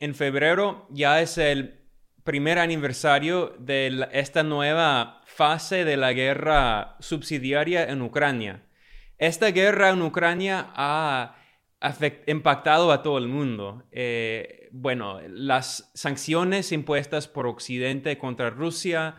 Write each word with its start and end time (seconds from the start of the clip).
en 0.00 0.14
febrero 0.14 0.86
ya 0.90 1.20
es 1.20 1.38
el 1.38 1.78
primer 2.24 2.58
aniversario 2.58 3.54
de 3.58 4.08
esta 4.12 4.42
nueva 4.42 5.20
fase 5.26 5.84
de 5.84 5.96
la 5.96 6.12
guerra 6.12 6.96
subsidiaria 7.00 7.84
en 7.84 8.02
Ucrania. 8.02 8.62
Esta 9.18 9.50
guerra 9.50 9.90
en 9.90 10.02
Ucrania 10.02 10.70
ha 10.74 11.36
impactado 12.26 12.92
a 12.92 13.02
todo 13.02 13.18
el 13.18 13.28
mundo. 13.28 13.84
Eh, 13.92 14.68
bueno, 14.72 15.20
las 15.28 15.90
sanciones 15.94 16.72
impuestas 16.72 17.28
por 17.28 17.46
Occidente 17.46 18.18
contra 18.18 18.50
Rusia, 18.50 19.16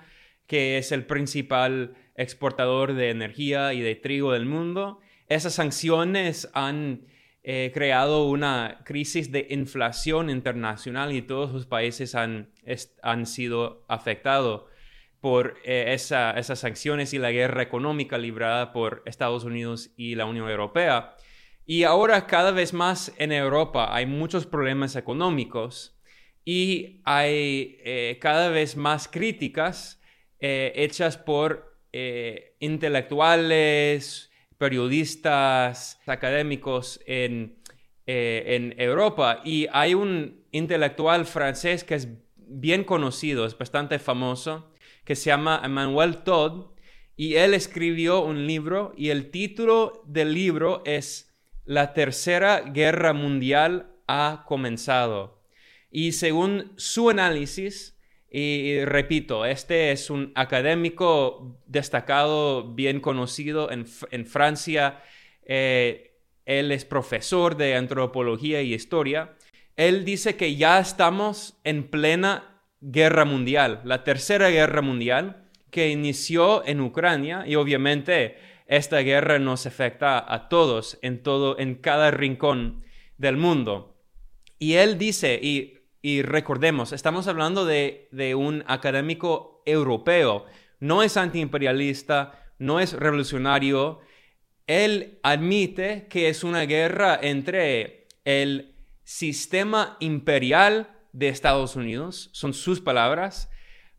que 0.48 0.78
es 0.78 0.92
el 0.92 1.06
principal 1.06 1.96
exportador 2.16 2.94
de 2.94 3.10
energía 3.10 3.74
y 3.74 3.82
de 3.82 3.96
trigo 3.96 4.32
del 4.34 4.46
mundo, 4.46 5.00
esas 5.28 5.54
sanciones 5.54 6.50
han 6.54 7.06
eh, 7.44 7.72
creado 7.74 8.28
una 8.28 8.82
crisis 8.86 9.32
de 9.32 9.48
inflación 9.50 10.30
internacional 10.30 11.12
y 11.12 11.24
todos 11.24 11.52
los 11.52 11.66
países 11.66 12.14
han, 12.14 12.52
han 13.02 13.26
sido 13.26 13.84
afectados 13.88 14.66
por 15.22 15.58
eh, 15.66 15.86
esas 15.88 16.60
sanciones 16.60 17.16
y 17.16 17.18
la 17.18 17.32
guerra 17.32 17.64
económica 17.64 18.20
librada 18.20 18.72
por 18.74 19.02
Estados 19.08 19.44
Unidos 19.44 19.90
y 19.98 20.14
la 20.14 20.26
Unión 20.26 20.48
Europea. 20.50 21.16
Y 21.66 21.82
ahora 21.84 22.28
cada 22.28 22.52
vez 22.52 22.74
más 22.74 23.12
en 23.18 23.32
Europa 23.32 23.96
hay 23.96 24.06
muchos 24.06 24.46
problemas 24.46 24.96
económicos 24.96 25.98
y 26.46 27.02
hay 27.06 27.80
eh, 27.84 28.20
cada 28.22 28.50
vez 28.50 28.78
más 28.78 29.08
críticas 29.08 30.00
hechas 30.40 31.18
por 31.18 31.80
intelectuales, 32.60 34.31
periodistas 34.62 36.00
académicos 36.06 37.00
en, 37.08 37.58
eh, 38.06 38.44
en 38.46 38.80
Europa. 38.80 39.42
Y 39.44 39.66
hay 39.74 39.96
un 39.96 40.46
intelectual 40.52 41.26
francés 41.26 41.84
que 41.84 41.96
es 41.96 42.08
bien 42.36 42.84
conocido, 42.84 43.48
es 43.48 43.58
bastante 43.58 43.98
famoso, 43.98 44.72
que 45.04 45.16
se 45.16 45.32
llama 45.32 45.64
Emmanuel 45.64 46.18
Todd. 46.18 46.76
Y 47.16 47.38
él 47.38 47.56
escribió 47.56 48.22
un 48.22 48.46
libro 48.46 48.94
y 48.96 49.10
el 49.10 49.32
título 49.32 50.04
del 50.06 50.36
libro 50.36 50.84
es 50.86 51.34
La 51.66 51.94
Tercera 51.94 52.60
Guerra 52.60 53.14
Mundial 53.14 53.96
ha 54.08 54.46
comenzado. 54.48 55.42
Y 55.90 56.12
según 56.12 56.74
su 56.76 57.10
análisis, 57.10 57.98
y 58.32 58.86
repito, 58.86 59.46
este 59.46 59.92
es 59.92 60.10
un 60.10 60.32
académico 60.36 61.60
destacado, 61.68 62.74
bien 62.74 63.02
conocido 63.02 63.70
en, 63.72 63.86
Francia. 64.26 65.04
Eh, 65.44 66.18
él 66.46 66.72
es 66.72 66.86
profesor 66.86 67.58
de 67.58 67.76
antropología 67.76 68.62
y 68.62 68.74
historia. 68.74 69.36
Él 69.76 70.06
dice 70.06 70.38
que 70.38 70.56
ya 70.56 70.80
estamos 70.80 71.60
en 71.66 71.90
plena 71.90 72.64
guerra 72.80 73.26
mundial, 73.26 73.82
la 73.84 74.06
tercera 74.06 74.50
guerra 74.50 74.82
mundial 74.82 75.50
que 75.70 75.90
inició 75.90 76.66
en 76.66 76.80
Ucrania 76.80 77.44
y 77.46 77.56
obviamente 77.56 78.38
esta 78.68 79.00
guerra 79.00 79.40
nos 79.40 79.66
afecta 79.66 80.34
a 80.34 80.48
todos 80.48 80.98
en 81.02 81.22
todo 81.22 81.60
en 81.60 81.76
cada 81.76 82.12
rincón 82.12 82.84
del 83.18 83.36
mundo. 83.36 84.02
Y 84.58 84.76
él 84.76 84.98
dice 84.98 85.38
y 85.42 85.81
y 86.02 86.24
recordemos, 86.24 86.94
estamos 86.94 87.28
hablando 87.28 87.66
de, 87.66 88.08
un 88.36 88.64
académico 88.68 89.62
europeo. 89.66 90.46
No 90.80 91.04
es 91.04 91.16
antiimperialista, 91.16 92.54
no 92.58 92.80
es 92.80 92.94
revolucionario. 92.94 94.00
Él 94.66 95.20
admite 95.22 96.08
que 96.10 96.30
es 96.30 96.44
una 96.44 96.62
guerra 96.62 97.20
entre 97.22 98.08
el 98.26 98.74
sistema 99.04 99.98
imperial 100.00 100.90
de 101.14 101.28
Estados 101.28 101.76
Unidos, 101.76 102.30
son 102.32 102.54
sus 102.54 102.80
palabras, 102.80 103.50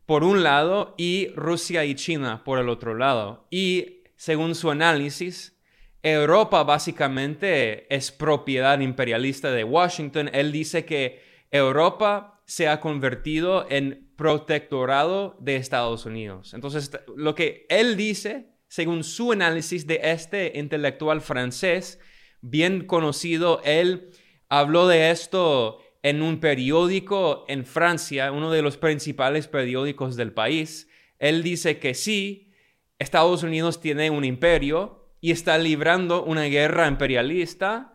por 0.05 0.23
un 0.23 0.43
lado, 0.43 0.95
y 0.97 1.29
Rusia 1.35 1.85
y 1.85 1.95
China 1.95 2.43
por 2.43 2.59
el 2.59 2.67
otro 2.67 2.95
lado. 2.95 3.47
Y 3.49 4.03
según 4.17 4.55
su 4.55 4.69
análisis, 4.71 5.57
Europa 6.01 6.63
básicamente 6.63 7.93
es 7.93 8.11
propiedad 8.11 8.79
imperialista 8.81 9.51
de 9.51 9.63
Washington. 9.63 10.29
Él 10.33 10.51
dice 10.51 10.83
que 10.83 11.32
Europa 11.53 12.41
se 12.45 12.67
ha 12.67 12.79
convertido 12.81 13.67
en 13.69 14.11
protectorado 14.17 15.37
de 15.39 15.55
Estados 15.55 16.05
Unidos. 16.05 16.53
Entonces, 16.53 16.91
lo 17.15 17.35
que 17.35 17.65
él 17.69 17.95
dice, 17.95 18.55
según 18.67 19.03
su 19.03 19.31
análisis 19.31 19.85
de 19.85 20.01
este 20.03 20.51
intelectual 20.55 21.21
francés, 21.21 21.99
bien 22.41 22.85
conocido, 22.85 23.61
él 23.63 24.09
habló 24.49 24.87
de 24.87 25.11
esto 25.11 25.77
en 26.01 26.23
un 26.23 26.39
periódico 26.39 27.45
en 27.47 27.65
Francia, 27.65 28.31
uno 28.31 28.51
de 28.51 28.63
los 28.63 28.77
principales 28.77 29.47
periódicos 29.47 30.15
del 30.15 30.33
país. 30.33 30.89
Él 31.19 31.43
dice 31.43 31.77
que 31.77 31.93
sí, 31.93 32.51
Estados 32.97 33.43
Unidos 33.43 33.79
tiene 33.79 34.09
un 34.09 34.25
imperio 34.25 35.13
y 35.21 35.31
está 35.31 35.57
librando 35.59 36.23
una 36.23 36.45
guerra 36.45 36.87
imperialista 36.87 37.92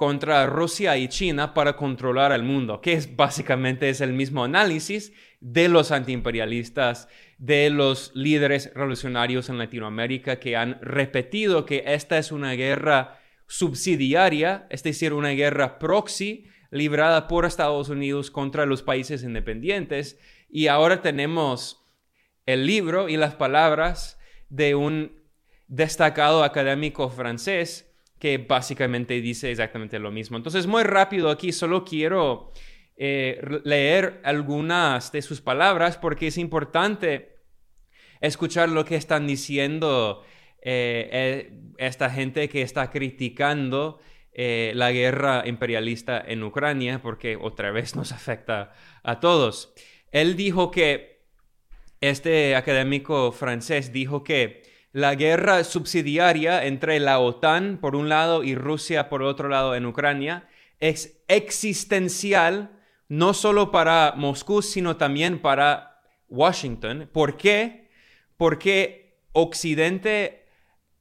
contra 0.00 0.46
Rusia 0.46 0.96
y 0.96 1.08
China 1.08 1.52
para 1.52 1.76
controlar 1.76 2.32
el 2.32 2.42
mundo, 2.42 2.80
que 2.80 2.94
es 2.94 3.16
básicamente 3.16 3.90
es 3.90 4.00
el 4.00 4.14
mismo 4.14 4.44
análisis 4.44 5.12
de 5.40 5.68
los 5.68 5.92
antiimperialistas, 5.92 7.06
de 7.36 7.68
los 7.68 8.10
líderes 8.14 8.72
revolucionarios 8.72 9.50
en 9.50 9.58
Latinoamérica 9.58 10.40
que 10.40 10.56
han 10.56 10.78
repetido 10.80 11.66
que 11.66 11.84
esta 11.86 12.16
es 12.16 12.32
una 12.32 12.52
guerra 12.52 13.20
subsidiaria, 13.46 14.66
es 14.70 14.82
decir, 14.82 15.12
una 15.12 15.32
guerra 15.32 15.78
proxy 15.78 16.46
librada 16.70 17.28
por 17.28 17.44
Estados 17.44 17.90
Unidos 17.90 18.30
contra 18.30 18.64
los 18.64 18.82
países 18.82 19.22
independientes. 19.22 20.18
Y 20.48 20.68
ahora 20.68 21.02
tenemos 21.02 21.84
el 22.46 22.64
libro 22.64 23.10
y 23.10 23.18
las 23.18 23.34
palabras 23.34 24.18
de 24.48 24.74
un 24.74 25.20
destacado 25.68 26.42
académico 26.42 27.10
francés 27.10 27.89
que 28.20 28.38
básicamente 28.38 29.20
dice 29.20 29.50
exactamente 29.50 29.98
lo 29.98 30.12
mismo. 30.12 30.36
Entonces, 30.36 30.66
muy 30.66 30.84
rápido 30.84 31.30
aquí, 31.30 31.52
solo 31.52 31.84
quiero 31.84 32.52
eh, 32.96 33.40
leer 33.64 34.20
algunas 34.24 35.10
de 35.10 35.22
sus 35.22 35.40
palabras 35.40 35.96
porque 35.96 36.26
es 36.26 36.36
importante 36.36 37.38
escuchar 38.20 38.68
lo 38.68 38.84
que 38.84 38.96
están 38.96 39.26
diciendo 39.26 40.22
eh, 40.60 41.08
eh, 41.10 41.52
esta 41.78 42.10
gente 42.10 42.50
que 42.50 42.62
está 42.62 42.90
criticando 42.90 44.00
la 44.32 44.90
guerra 44.90 45.42
imperialista 45.44 46.22
en 46.26 46.42
Ucrania, 46.42 47.02
porque 47.02 47.36
otra 47.36 47.72
vez 47.72 47.94
nos 47.94 48.10
afecta 48.12 48.72
a 49.02 49.20
todos. 49.20 49.74
Él 50.12 50.34
dijo 50.34 50.70
que, 50.70 51.20
este 52.00 52.56
académico 52.56 53.30
francés 53.32 53.92
dijo 53.92 54.24
que 54.24 54.62
la 54.92 55.14
guerra 55.14 55.64
subsidiaria 55.64 56.64
entre 56.64 56.98
la 56.98 57.20
OTAN 57.20 57.78
por 57.80 57.94
un 57.94 58.08
lado 58.08 58.42
y 58.42 58.54
Rusia 58.54 59.08
por 59.08 59.22
otro 59.22 59.48
lado 59.48 59.74
en 59.74 59.86
Ucrania 59.86 60.48
es 60.80 61.22
existencial 61.28 62.70
no 63.08 63.34
solo 63.34 63.70
para 63.70 64.14
Moscú, 64.16 64.62
sino 64.62 64.96
también 64.96 65.40
para 65.40 66.00
Washington. 66.28 67.08
¿Por 67.12 67.36
qué? 67.36 67.90
Porque 68.36 69.20
Occidente 69.32 70.46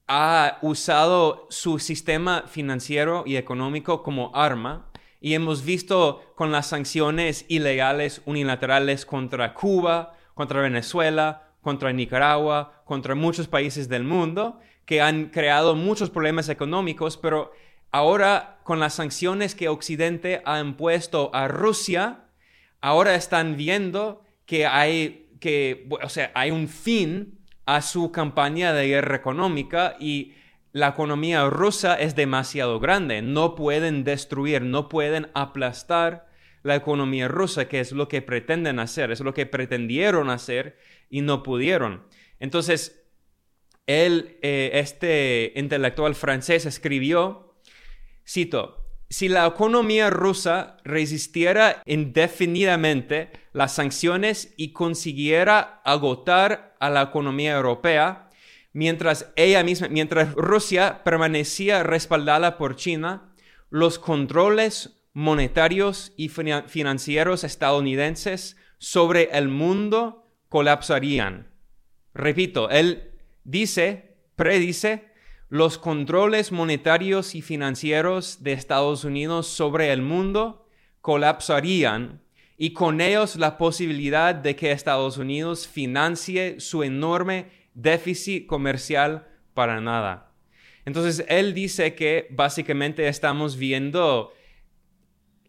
ha 0.08 0.58
usado 0.64 1.48
su 1.52 1.78
sistema 1.78 2.46
financiero 2.48 3.24
y 3.26 3.38
económico 3.38 4.02
como 4.02 4.32
arma 4.36 4.92
y 5.22 5.36
hemos 5.36 5.64
visto 5.64 6.34
con 6.36 6.52
las 6.52 6.68
sanciones 6.68 7.46
ilegales 7.48 8.22
unilaterales 8.26 9.06
contra 9.06 9.54
Cuba, 9.54 10.16
contra 10.34 10.62
Venezuela, 10.62 11.49
contra 11.62 11.92
Nicaragua, 11.92 12.82
contra 12.86 13.16
muchos 13.16 13.48
países 13.48 13.90
del 13.90 14.04
mundo 14.04 14.60
que 14.86 15.02
han 15.02 15.26
creado 15.26 15.76
muchos 15.76 16.10
problemas 16.10 16.50
económicos, 16.50 17.16
pero 17.16 17.52
ahora 17.92 18.60
con 18.64 18.80
las 18.80 18.96
sanciones 18.96 19.54
que 19.54 19.70
Occidente 19.70 20.42
ha 20.46 20.60
impuesto 20.60 21.30
a 21.34 21.48
Rusia, 21.48 22.26
ahora 22.82 23.16
están 23.16 23.56
viendo 23.56 24.24
que 24.46 24.66
hay, 24.66 25.30
que, 25.40 25.88
o 26.04 26.10
sea, 26.10 26.32
hay 26.34 26.50
un 26.50 26.68
fin 26.68 27.40
a 27.68 27.84
su 27.84 28.12
campaña 28.12 28.74
de 28.74 28.88
guerra 28.88 29.16
económica 29.16 29.96
y 30.00 30.34
la 30.72 30.88
economía 30.88 31.48
rusa 31.50 31.94
es 31.94 32.16
demasiado 32.16 32.80
grande. 32.80 33.22
No 33.22 33.54
pueden 33.54 34.04
destruir, 34.04 34.64
no 34.64 34.90
pueden 34.90 35.30
aplastar 35.36 36.29
la 36.64 36.76
economía 36.76 37.28
rusa, 37.28 37.68
que 37.68 37.80
es 37.80 37.92
lo 37.92 38.08
que 38.08 38.22
pretenden 38.22 38.80
hacer, 38.80 39.12
es 39.12 39.20
lo 39.22 39.34
que 39.34 39.46
pretendieron 39.46 40.30
hacer 40.30 40.78
y 41.10 41.22
no 41.22 41.44
pudieron. 41.44 42.04
Entonces, 42.40 43.04
eh, 43.88 44.72
este 44.74 45.54
intelectual 45.56 46.16
francés, 46.16 46.66
escribió, 46.66 47.56
cito, 48.28 48.86
si 49.10 49.28
la 49.28 49.48
economía 49.48 50.12
rusa 50.12 50.78
resistiera 50.84 51.82
indefinidamente 51.86 53.32
las 53.54 53.74
sanciones 53.74 54.54
y 54.56 54.72
consiguiera 54.72 55.82
agotar 55.84 56.76
a 56.80 56.92
la 56.92 57.02
economía 57.02 57.56
europea, 57.56 58.30
mientras 58.72 59.32
ella 59.36 59.64
misma, 59.64 59.88
mientras 59.88 60.34
Rusia 60.34 61.04
permanecía 61.04 61.82
respaldada 61.82 62.60
por 62.60 62.76
China, 62.76 63.34
los 63.72 63.98
controles 63.98 64.99
monetarios 65.20 66.14
y 66.16 66.30
financieros 66.30 67.44
estadounidenses 67.44 68.56
sobre 68.78 69.24
el 69.38 69.50
mundo 69.50 70.32
colapsarían. 70.48 71.52
Repito, 72.14 72.70
él 72.70 73.12
dice, 73.44 74.16
predice, 74.38 75.12
los 75.50 75.78
controles 75.78 76.54
monetarios 76.54 77.36
y 77.36 77.42
financieros 77.42 78.44
de 78.44 78.54
Estados 78.54 79.04
Unidos 79.04 79.48
sobre 79.48 79.92
el 79.92 80.02
mundo 80.02 80.70
colapsarían 81.02 82.22
y 82.58 82.72
con 82.72 83.02
ellos 83.02 83.36
la 83.36 83.58
posibilidad 83.58 84.34
de 84.34 84.56
que 84.56 84.72
Estados 84.72 85.18
Unidos 85.18 85.68
financie 85.68 86.62
su 86.62 86.82
enorme 86.82 87.48
déficit 87.74 88.48
comercial 88.48 89.28
para 89.54 89.82
nada. 89.82 90.32
Entonces, 90.86 91.26
él 91.28 91.54
dice 91.54 91.94
que 91.94 92.28
básicamente 92.32 93.06
estamos 93.10 93.58
viendo 93.58 94.32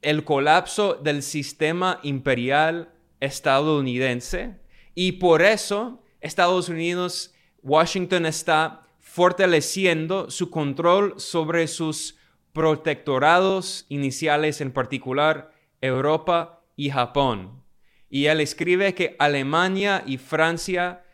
el 0.02 0.24
colapso 0.24 0.94
del 0.94 1.22
sistema 1.22 2.00
imperial 2.02 2.92
estadounidense 3.20 4.56
y 4.94 5.12
por 5.12 5.42
eso 5.42 6.02
Estados 6.20 6.68
Unidos, 6.68 7.34
Washington 7.62 8.26
está 8.26 8.86
fortaleciendo 8.98 10.30
su 10.30 10.50
control 10.50 11.14
sobre 11.18 11.66
sus 11.66 12.16
protectorados 12.52 13.86
iniciales, 13.88 14.60
en 14.60 14.72
particular 14.72 15.52
Europa 15.80 16.62
y 16.76 16.90
Japón. 16.90 17.62
Y 18.08 18.26
él 18.26 18.40
escribe 18.40 18.94
que 18.94 19.16
Alemania 19.18 20.02
y 20.06 20.18
Francia 20.18 21.04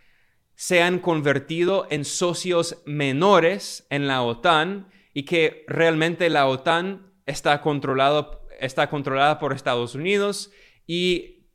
se 0.55 0.83
han 0.83 0.99
convertido 0.99 1.87
en 1.91 2.05
socios 2.05 2.83
menores 2.87 3.87
en 3.91 4.07
la 4.07 4.23
OTAN 4.23 4.89
y 5.13 5.25
que 5.25 5.65
realmente 5.69 6.31
la 6.31 6.47
OTAN 6.47 7.13
está, 7.27 7.61
controlado, 7.61 8.36
está 8.61 8.89
controlada 8.89 9.39
por 9.39 9.53
Estados 9.53 9.95
Unidos 9.95 10.51
y 10.87 11.47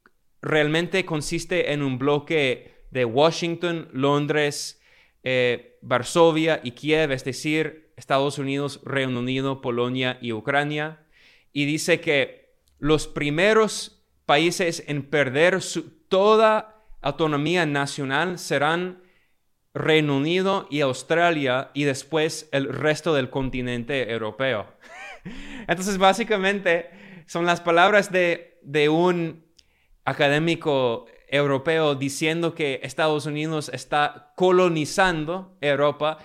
realmente 0.41 1.05
consiste 1.05 1.73
en 1.73 1.81
un 1.81 1.97
bloque 1.97 2.85
de 2.91 3.05
Washington, 3.05 3.89
Londres, 3.93 4.81
eh, 5.23 5.77
Varsovia 5.81 6.59
y 6.63 6.71
Kiev, 6.71 7.11
es 7.11 7.23
decir, 7.23 7.93
Estados 7.95 8.37
Unidos, 8.37 8.81
Reino 8.83 9.19
Unido, 9.19 9.61
Polonia 9.61 10.17
y 10.21 10.33
Ucrania. 10.33 11.05
Y 11.53 11.65
dice 11.65 12.01
que 12.01 12.55
los 12.79 13.07
primeros 13.07 14.03
países 14.25 14.83
en 14.87 15.03
perder 15.03 15.61
su, 15.61 15.89
toda 16.07 16.83
autonomía 17.01 17.65
nacional 17.65 18.39
serán 18.39 19.03
Reino 19.73 20.17
Unido 20.17 20.67
y 20.69 20.81
Australia 20.81 21.71
y 21.73 21.83
después 21.83 22.49
el 22.51 22.67
resto 22.67 23.13
del 23.13 23.29
continente 23.29 24.11
europeo. 24.11 24.67
Entonces, 25.67 25.97
básicamente, 25.97 26.89
son 27.25 27.45
las 27.45 27.61
palabras 27.61 28.11
de, 28.11 28.59
de 28.63 28.89
un 28.89 29.45
académico 30.05 31.05
europeo 31.27 31.95
diciendo 31.95 32.53
que 32.53 32.81
Estados 32.83 33.25
Unidos 33.25 33.69
está 33.73 34.33
colonizando 34.35 35.57
Europa, 35.61 36.17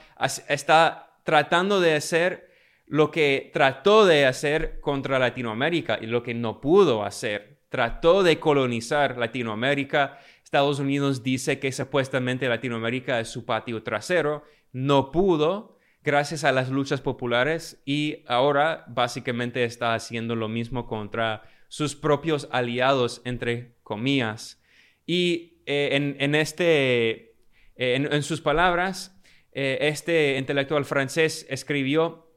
está 0.49 1.21
tratando 1.23 1.81
de 1.81 1.95
hacer 1.95 2.51
lo 2.87 3.11
que 3.11 3.51
trató 3.53 4.07
de 4.07 4.27
hacer 4.27 4.81
contra 4.81 5.19
Latinoamérica 5.19 5.99
y 6.01 6.07
lo 6.07 6.23
que 6.23 6.35
no 6.35 6.61
pudo 6.61 7.05
hacer. 7.05 7.61
Trató 7.69 8.23
de 8.23 8.39
colonizar 8.39 9.17
Latinoamérica 9.19 10.19
Estados 10.47 10.79
Unidos 10.79 11.25
dice 11.25 11.59
que 11.59 11.73
supuestamente 11.73 12.49
Latinoamérica 12.49 13.19
es 13.19 13.29
su 13.29 13.45
patio 13.45 13.83
trasero, 13.83 14.45
no 14.71 15.11
pudo 15.11 15.76
gracias 16.07 16.45
a 16.45 16.53
las 16.53 16.71
luchas 16.71 17.01
populares 17.01 17.83
y 17.85 18.23
ahora 18.29 18.85
básicamente 18.87 19.65
está 19.65 19.93
haciendo 19.93 20.37
lo 20.37 20.49
mismo 20.49 20.87
contra 20.87 21.43
sus 21.67 21.97
propios 21.97 22.49
aliados, 22.53 23.23
entre 23.25 23.75
comillas. 23.83 24.63
Y 25.05 25.63
eh, 25.67 26.17
en, 26.21 26.35
este, 26.37 27.35
eh, 27.75 28.09
en, 28.09 28.23
sus 28.23 28.41
palabras, 28.41 29.21
eh, 29.51 29.79
este 29.81 30.39
intelectual 30.39 30.85
francés 30.85 31.45
escribió, 31.51 32.31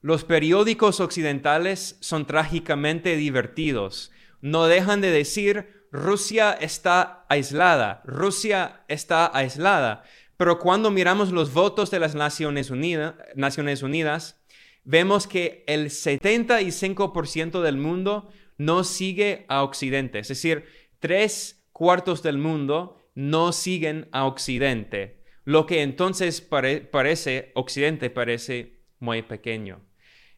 los 0.00 0.24
periódicos 0.24 0.98
occidentales 0.98 1.98
son 2.00 2.26
trágicamente 2.26 3.14
divertidos. 3.14 4.10
No 4.40 4.66
dejan 4.66 5.00
de 5.00 5.12
decir 5.12 5.86
Rusia 5.92 6.52
está 6.52 7.24
aislada, 7.28 8.02
Rusia 8.04 8.80
está 8.88 9.30
aislada. 9.32 10.02
Pero 10.38 10.58
cuando 10.58 10.90
miramos 10.90 11.30
los 11.32 11.52
votos 11.52 11.90
de 11.90 11.98
las 11.98 12.14
Naciones, 12.14 12.70
Unidas, 12.70 14.40
vemos 14.84 15.26
que 15.26 15.64
el 15.66 15.90
75% 15.90 17.60
del 17.60 17.76
mundo 17.76 18.30
no 18.56 18.84
sigue 18.84 19.44
a 19.48 19.62
Occidente. 19.62 20.20
Es 20.20 20.28
decir, 20.28 20.64
tres 21.00 21.66
cuartos 21.72 22.22
del 22.22 22.38
mundo 22.38 23.02
no 23.14 23.52
siguen 23.52 24.08
a 24.12 24.24
Occidente. 24.24 25.22
Lo 25.44 25.66
que 25.66 25.82
entonces 25.82 26.40
parece, 26.40 27.52
Occidente 27.54 28.08
parece 28.08 28.80
muy 29.00 29.22
pequeño. 29.22 29.80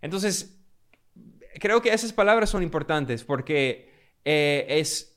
Entonces, 0.01 0.61
creo 1.61 1.83
que 1.83 1.93
esas 1.93 2.13
palabras 2.13 2.51
son 2.51 2.63
importantes 2.63 3.23
porque 3.23 3.93
eh, 4.25 4.67
es 4.69 5.11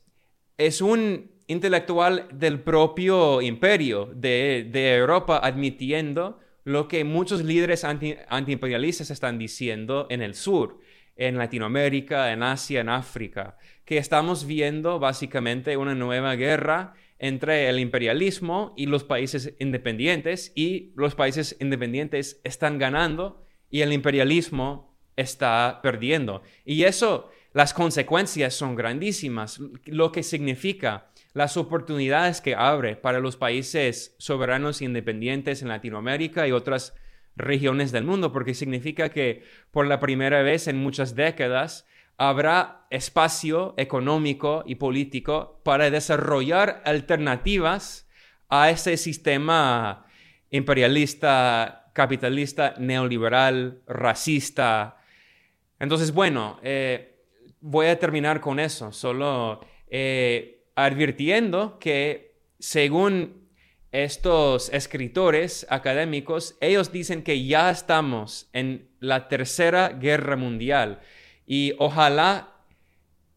es 0.58 0.80
un 0.80 1.33
intelectual 1.46 2.28
del 2.32 2.60
propio 2.60 3.42
imperio 3.42 4.10
de, 4.14 4.96
Europa 4.96 5.40
admitiendo 5.42 6.38
lo 6.64 6.88
que 6.88 7.04
muchos 7.04 7.44
líderes 7.44 7.84
anti, 7.84 8.16
antiimperialistas 8.28 9.10
están 9.10 9.38
diciendo 9.38 10.06
en 10.10 10.22
el 10.22 10.34
sur, 10.34 10.80
en 11.16 11.36
Latinoamérica, 11.36 12.32
en 12.32 12.42
Asia, 12.42 12.80
en 12.80 12.88
África, 12.88 13.56
que 13.84 13.98
estamos 13.98 14.46
viendo 14.46 14.98
básicamente 14.98 15.76
una 15.76 15.94
nueva 15.94 16.34
guerra 16.36 16.94
entre 17.18 17.68
el 17.68 17.78
imperialismo 17.78 18.74
y 18.76 18.86
los 18.86 19.04
países 19.04 19.54
independientes 19.58 20.52
y 20.54 20.92
los 20.96 21.14
países 21.14 21.56
independientes 21.60 22.40
están 22.44 22.78
ganando 22.78 23.44
y 23.70 23.82
el 23.82 23.92
imperialismo 23.92 24.96
está 25.16 25.80
perdiendo. 25.82 26.42
Y 26.64 26.84
eso 26.84 27.30
las 27.54 27.72
consecuencias 27.72 28.52
son 28.52 28.74
grandísimas, 28.74 29.60
lo 29.86 30.10
que 30.10 30.24
significa 30.24 31.06
las 31.34 31.56
oportunidades 31.56 32.40
que 32.40 32.56
abre 32.56 32.96
para 32.96 33.20
los 33.20 33.36
países 33.36 34.16
soberanos 34.18 34.80
e 34.80 34.86
independientes 34.86 35.62
en 35.62 35.68
Latinoamérica 35.68 36.48
y 36.48 36.52
otras 36.52 36.94
regiones 37.36 37.92
del 37.92 38.04
mundo, 38.04 38.32
porque 38.32 38.54
significa 38.54 39.08
que 39.08 39.44
por 39.70 39.86
la 39.86 40.00
primera 40.00 40.42
vez 40.42 40.66
en 40.66 40.76
muchas 40.76 41.14
décadas 41.14 41.86
habrá 42.16 42.86
espacio 42.90 43.74
económico 43.76 44.64
y 44.66 44.74
político 44.74 45.60
para 45.64 45.90
desarrollar 45.90 46.82
alternativas 46.84 48.08
a 48.48 48.70
ese 48.70 48.96
sistema 48.96 50.06
imperialista, 50.50 51.90
capitalista, 51.92 52.74
neoliberal, 52.78 53.82
racista. 53.86 54.96
Entonces, 55.78 56.12
bueno, 56.12 56.58
eh, 56.62 57.13
voy 57.66 57.86
a 57.86 57.98
terminar 57.98 58.42
con 58.42 58.60
eso, 58.60 58.92
solo 58.92 59.60
eh, 59.88 60.66
advirtiendo 60.76 61.78
que 61.78 62.36
según 62.58 63.48
estos 63.90 64.68
escritores 64.68 65.66
académicos, 65.70 66.58
ellos 66.60 66.92
dicen 66.92 67.22
que 67.22 67.46
ya 67.46 67.70
estamos 67.70 68.50
en 68.52 68.90
la 69.00 69.28
tercera 69.28 69.88
guerra 69.88 70.36
mundial 70.36 71.00
y 71.46 71.72
ojalá 71.78 72.52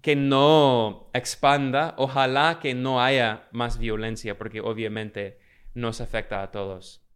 que 0.01 0.17
no 0.17 1.10
expanda, 1.13 1.96
ojalá 1.98 2.60
que 2.62 2.74
no 2.74 3.01
haya 3.01 3.48
más 3.53 3.77
violencia, 3.77 4.38
porque 4.38 4.60
obviamente 4.60 5.39
nos 5.74 6.01
afecta 6.01 6.43
a 6.43 6.51
todos. 6.51 7.06